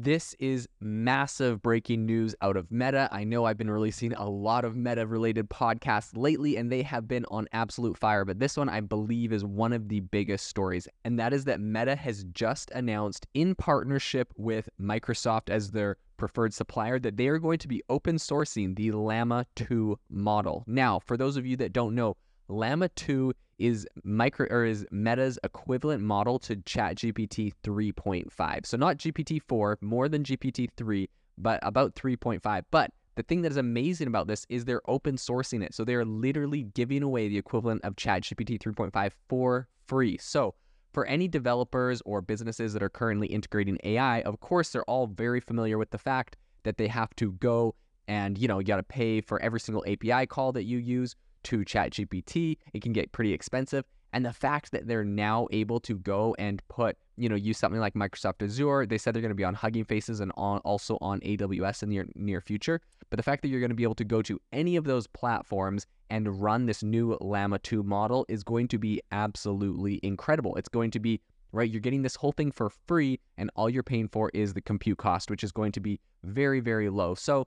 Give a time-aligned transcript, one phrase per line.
[0.00, 3.08] This is massive breaking news out of Meta.
[3.10, 7.08] I know I've been releasing a lot of Meta related podcasts lately, and they have
[7.08, 8.24] been on absolute fire.
[8.24, 10.86] But this one, I believe, is one of the biggest stories.
[11.04, 16.54] And that is that Meta has just announced, in partnership with Microsoft as their preferred
[16.54, 20.62] supplier, that they are going to be open sourcing the Llama 2 model.
[20.68, 22.14] Now, for those of you that don't know,
[22.48, 28.66] Llama 2 is micro or is Meta's equivalent model to ChatGPT 3.5.
[28.66, 32.62] So not GPT 4, more than GPT 3, but about 3.5.
[32.70, 35.74] But the thing that is amazing about this is they're open sourcing it.
[35.74, 40.18] So they're literally giving away the equivalent of ChatGPT 3.5 for free.
[40.18, 40.54] So
[40.92, 45.40] for any developers or businesses that are currently integrating AI, of course, they're all very
[45.40, 47.74] familiar with the fact that they have to go
[48.06, 51.14] and, you know, you got to pay for every single API call that you use
[51.48, 52.58] to ChatGPT.
[52.74, 53.84] It can get pretty expensive.
[54.12, 57.80] And the fact that they're now able to go and put, you know, use something
[57.80, 60.98] like Microsoft Azure, they said they're going to be on Hugging Faces and on also
[61.00, 62.80] on AWS in the near, near future.
[63.10, 65.06] But the fact that you're going to be able to go to any of those
[65.06, 70.54] platforms and run this new Llama 2 model is going to be absolutely incredible.
[70.56, 71.20] It's going to be,
[71.52, 74.60] right, you're getting this whole thing for free, and all you're paying for is the
[74.62, 77.14] compute cost, which is going to be very, very low.
[77.14, 77.46] So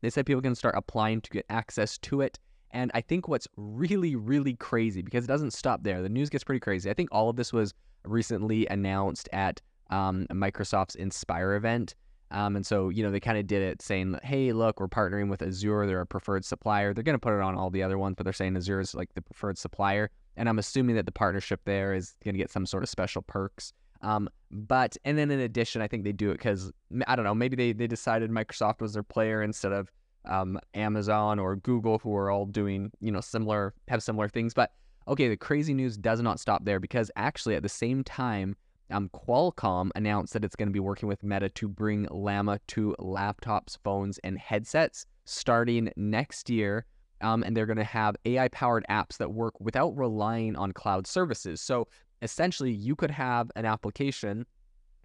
[0.00, 2.38] they said people can start applying to get access to it.
[2.76, 6.44] And I think what's really, really crazy, because it doesn't stop there, the news gets
[6.44, 6.90] pretty crazy.
[6.90, 7.72] I think all of this was
[8.04, 11.94] recently announced at um, Microsoft's Inspire event.
[12.32, 15.30] Um, and so, you know, they kind of did it saying, hey, look, we're partnering
[15.30, 15.86] with Azure.
[15.86, 16.92] They're a preferred supplier.
[16.92, 18.94] They're going to put it on all the other ones, but they're saying Azure is
[18.94, 20.10] like the preferred supplier.
[20.36, 23.22] And I'm assuming that the partnership there is going to get some sort of special
[23.22, 23.72] perks.
[24.02, 26.70] Um, but, and then in addition, I think they do it because,
[27.06, 29.90] I don't know, maybe they, they decided Microsoft was their player instead of
[30.28, 34.54] um, Amazon or Google, who are all doing, you know, similar, have similar things.
[34.54, 34.72] But
[35.08, 38.56] okay, the crazy news does not stop there because actually at the same time,
[38.90, 42.94] um, Qualcomm announced that it's going to be working with Meta to bring Llama to
[42.98, 46.86] laptops, phones, and headsets starting next year.
[47.20, 51.06] Um, and they're going to have AI powered apps that work without relying on cloud
[51.06, 51.60] services.
[51.60, 51.88] So
[52.22, 54.44] essentially, you could have an application,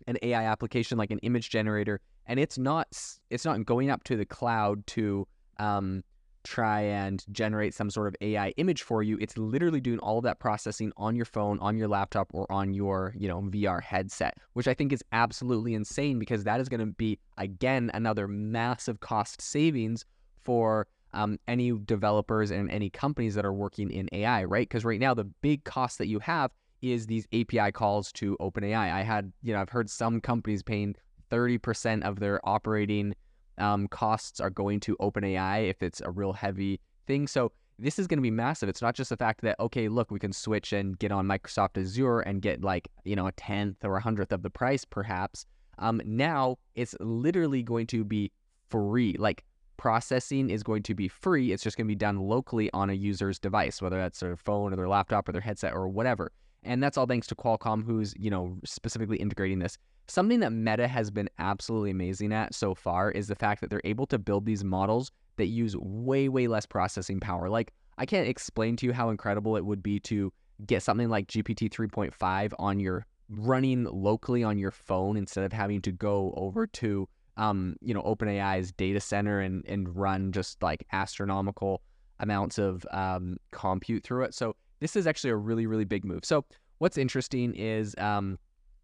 [0.08, 2.88] an AI application like an image generator and it's not
[3.30, 5.28] it's not going up to the cloud to
[5.58, 6.02] um,
[6.46, 9.18] try and generate some sort of AI image for you.
[9.20, 12.74] It's literally doing all of that processing on your phone, on your laptop, or on
[12.74, 16.80] your you know VR headset, which I think is absolutely insane because that is going
[16.80, 20.06] to be again another massive cost savings
[20.42, 24.70] for um, any developers and any companies that are working in AI, right?
[24.70, 28.92] Because right now the big cost that you have is these API calls to OpenAI.
[28.92, 30.96] I had, you know, I've heard some companies paying
[31.32, 33.16] 30% of their operating
[33.58, 37.28] um, costs are going to OpenAI if it's a real heavy thing.
[37.28, 38.70] So this is going to be massive.
[38.70, 41.82] It's not just the fact that, okay, look, we can switch and get on Microsoft
[41.82, 45.46] Azure and get like, you know, a tenth or a hundredth of the price, perhaps.
[45.80, 48.32] Um, now it's literally going to be
[48.70, 49.16] free.
[49.18, 49.44] Like
[49.78, 51.52] processing is going to be free.
[51.52, 54.74] It's just going to be done locally on a user's device, whether that's their phone
[54.74, 56.32] or their laptop or their headset or whatever.
[56.64, 59.80] And that's all thanks to Qualcomm, who's, you know, specifically integrating this.
[60.08, 63.82] Something that Meta has been absolutely amazing at so far is the fact that they're
[63.84, 67.50] able to build these models that use way, way less processing power.
[67.50, 70.34] Like, I can't explain to you how incredible it would be to
[70.66, 75.82] get something like GPT 3.5 on your running locally on your phone instead of having
[75.82, 77.08] to go over to
[77.38, 81.82] um, you know, OpenAI's data center and and run just like astronomical
[82.20, 84.34] amounts of um, compute through it.
[84.34, 86.24] So this is actually a really, really big move.
[86.24, 86.46] So
[86.80, 88.38] what's interesting is um,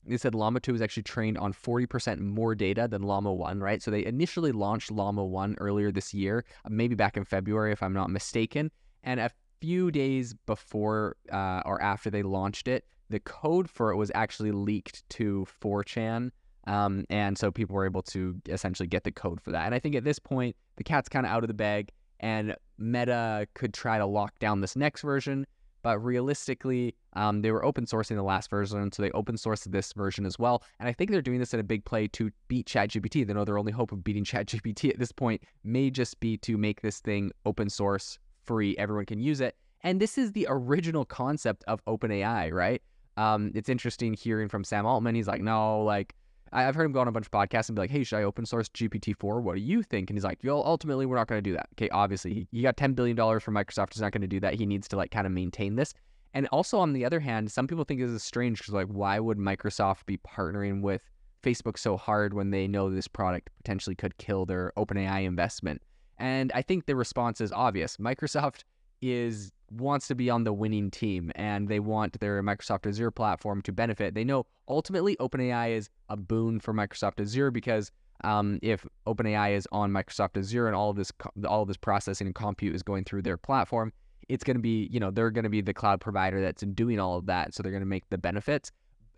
[0.05, 3.81] they said Llama 2 is actually trained on 40% more data than Llama 1, right?
[3.81, 7.83] So they initially launched Llama 1 earlier this year, uh, maybe back in February, if
[7.83, 8.71] I'm not mistaken.
[9.03, 13.95] And a few days before uh, or after they launched it, the code for it
[13.95, 16.31] was actually leaked to 4chan.
[16.67, 19.65] Um, and so people were able to essentially get the code for that.
[19.65, 22.55] And I think at this point, the cat's kind of out of the bag, and
[22.77, 25.47] Meta could try to lock down this next version
[25.87, 29.93] but realistically, um, they were open sourcing the last version, so they open sourced this
[29.93, 30.61] version as well.
[30.81, 33.25] And I think they're doing this in a big play to beat ChatGPT.
[33.25, 36.57] They know their only hope of beating ChatGPT at this point may just be to
[36.57, 39.55] make this thing open source, free, everyone can use it.
[39.81, 42.81] And this is the original concept of OpenAI, right?
[43.15, 45.15] Um, it's interesting hearing from Sam Altman.
[45.15, 46.15] He's like, no, like
[46.51, 48.23] I've heard him go on a bunch of podcasts and be like, "Hey, should I
[48.23, 49.41] open source GPT-4?
[49.41, 51.67] What do you think?" And he's like, "Well, ultimately, we're not going to do that."
[51.73, 53.93] Okay, obviously, he, he got ten billion dollars from Microsoft.
[53.93, 54.55] He's not going to do that.
[54.55, 55.93] He needs to like kind of maintain this.
[56.33, 59.19] And also, on the other hand, some people think this is strange because like, why
[59.19, 61.01] would Microsoft be partnering with
[61.43, 65.81] Facebook so hard when they know this product potentially could kill their OpenAI investment?
[66.19, 67.97] And I think the response is obvious.
[67.97, 68.63] Microsoft
[69.01, 73.61] is wants to be on the winning team and they want their Microsoft Azure platform
[73.63, 74.13] to benefit.
[74.13, 77.91] They know ultimately OpenAI is a boon for Microsoft Azure because
[78.23, 81.11] um, if OpenAI is on Microsoft Azure and all of this
[81.47, 83.93] all of this processing and compute is going through their platform,
[84.29, 86.99] it's going to be you know they're going to be the cloud provider that's doing
[86.99, 88.71] all of that, so they're going to make the benefits.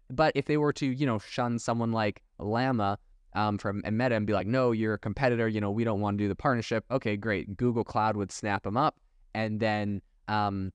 [0.10, 2.98] But if they were to you know shun someone like Llama
[3.34, 6.18] um, from Meta and be like, no, you're a competitor, you know we don't want
[6.18, 6.84] to do the partnership.
[6.92, 7.56] Okay, great.
[7.56, 8.98] Google Cloud would snap them up,
[9.34, 10.72] and then um,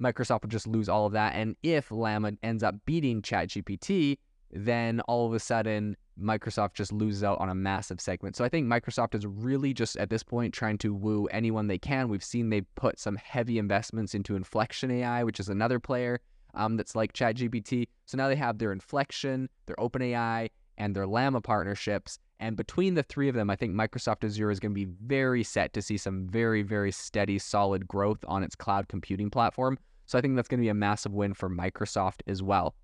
[0.00, 1.34] Microsoft would just lose all of that.
[1.34, 4.18] And if Llama ends up beating ChatGPT,
[4.52, 8.36] then all of a sudden Microsoft just loses out on a massive segment.
[8.36, 11.78] So I think Microsoft is really just at this point trying to woo anyone they
[11.78, 12.08] can.
[12.08, 16.20] We've seen they've put some heavy investments into Inflection AI, which is another player
[16.54, 17.88] um, that's like ChatGPT.
[18.06, 22.18] So now they have their Inflection, their OpenAI, and their Llama partnerships.
[22.38, 25.42] And between the three of them, I think Microsoft Azure is going to be very
[25.42, 29.78] set to see some very, very steady, solid growth on its cloud computing platform.
[30.04, 32.74] So I think that's going to be a massive win for Microsoft as well.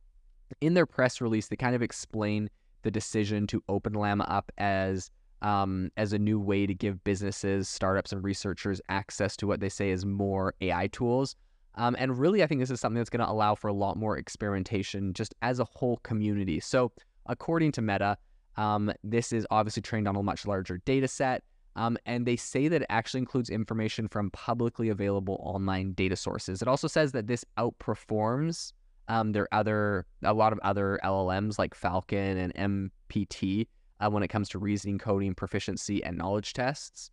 [0.60, 2.48] In their press release, they kind of explain
[2.82, 5.10] the decision to open Llama up as
[5.42, 9.68] um, as a new way to give businesses, startups, and researchers access to what they
[9.68, 11.34] say is more AI tools.
[11.74, 13.96] Um, and really, I think this is something that's going to allow for a lot
[13.96, 16.60] more experimentation just as a whole community.
[16.60, 16.92] So,
[17.26, 18.16] according to Meta,
[18.56, 21.42] um, this is obviously trained on a much larger data set.
[21.74, 26.60] Um, and they say that it actually includes information from publicly available online data sources.
[26.60, 28.72] It also says that this outperforms
[29.08, 33.66] um, there are other a lot of other LLMs like Falcon and MPT
[34.00, 37.10] uh, when it comes to reasoning, coding, proficiency, and knowledge tests.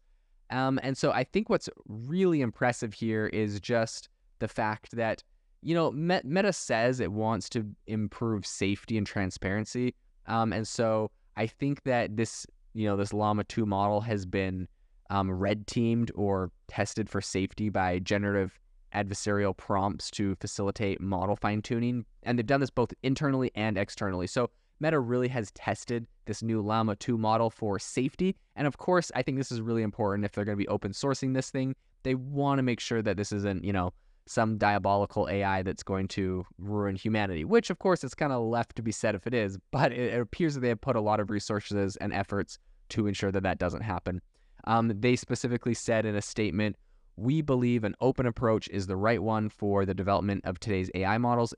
[0.50, 4.10] Um, and so I think what's really impressive here is just
[4.40, 5.24] the fact that
[5.62, 9.96] you know Meta says it wants to improve safety and transparency,
[10.28, 14.68] um, and so I think that this you know this Llama 2 model has been
[15.10, 18.60] um, red teamed or tested for safety by generative
[18.94, 22.06] adversarial prompts to facilitate model fine tuning.
[22.24, 24.28] And they've done this both internally and externally.
[24.28, 28.36] So Meta really has tested this new Llama 2 model for safety.
[28.56, 30.92] And of course, I think this is really important if they're going to be open
[30.92, 31.76] sourcing this thing.
[32.04, 33.92] They want to make sure that this isn't, you know,
[34.30, 38.76] some diabolical AI that's going to ruin humanity, which of course it's kind of left
[38.76, 41.02] to be said if it is, but it, it, appears that they have put a
[41.02, 42.60] lot of resources and efforts
[42.90, 44.22] to ensure that that doesn't happen.
[44.66, 46.76] Um, they specifically said in a statement,
[47.16, 51.18] we believe an open approach is the right one for the development of today's AI
[51.18, 51.56] models,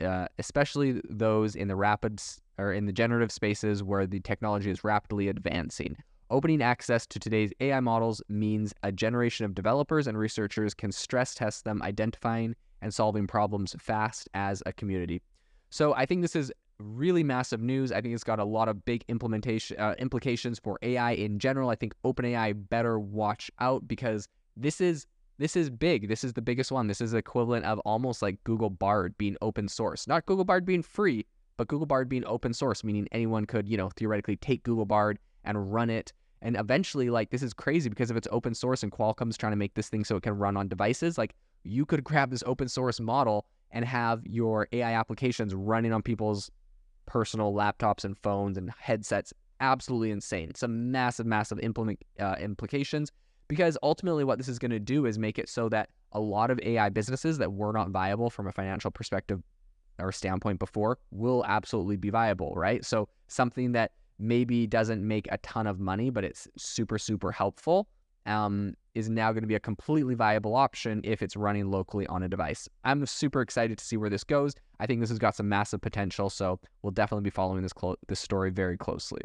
[0.00, 2.22] uh, especially those in the rapid
[2.58, 5.96] or in the generative spaces where the technology is rapidly advancing.
[6.30, 11.34] Opening access to today's AI models means a generation of developers and researchers can stress
[11.34, 15.20] test them, identifying and solving problems fast as a community.
[15.70, 17.92] So I think this is really massive news.
[17.92, 21.68] I think it's got a lot of big implementation uh, implications for AI in general.
[21.68, 24.26] I think OpenAI better watch out because
[24.56, 25.06] this is
[25.36, 26.08] this is big.
[26.08, 26.86] This is the biggest one.
[26.86, 30.06] This is equivalent of almost like Google Bard being open source.
[30.06, 31.26] Not Google Bard being free,
[31.56, 35.18] but Google Bard being open source, meaning anyone could, you know, theoretically take Google Bard
[35.44, 36.12] and run it.
[36.42, 39.56] And eventually, like, this is crazy because if it's open source and Qualcomm's trying to
[39.56, 42.68] make this thing so it can run on devices, like, you could grab this open
[42.68, 46.50] source model and have your AI applications running on people's
[47.06, 49.32] personal laptops and phones and headsets.
[49.60, 50.54] Absolutely insane.
[50.54, 53.10] Some massive, massive implement, uh, implications
[53.48, 56.50] because ultimately what this is going to do is make it so that a lot
[56.50, 59.42] of AI businesses that were not viable from a financial perspective
[59.98, 62.84] or standpoint before will absolutely be viable, right?
[62.84, 67.88] So something that maybe doesn't make a ton of money, but it's super, super helpful
[68.26, 72.22] um, is now going to be a completely viable option if it's running locally on
[72.22, 72.68] a device.
[72.84, 74.54] I'm super excited to see where this goes.
[74.80, 77.96] I think this has got some massive potential, so we'll definitely be following this clo-
[78.08, 79.22] this story very closely.